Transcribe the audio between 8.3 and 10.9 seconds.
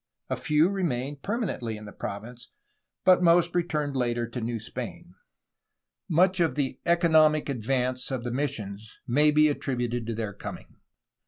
missions may be attributed to their coming.